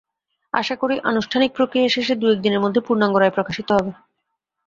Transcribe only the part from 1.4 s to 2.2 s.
প্রক্রিয়া শেষে